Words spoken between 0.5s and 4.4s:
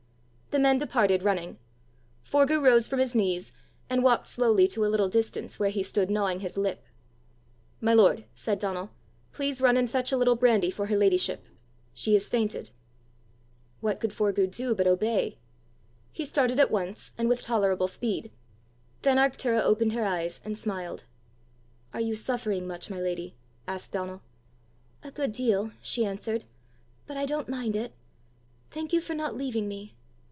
The men departed running. Forgue rose from his knees, and walked